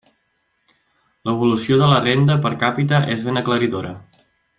L'evolució 1.29 1.77
de 1.81 1.89
la 1.93 1.99
renda 2.07 2.37
per 2.47 2.51
càpita 2.67 3.03
és 3.17 3.23
ben 3.29 3.39
aclaridora. 3.43 3.93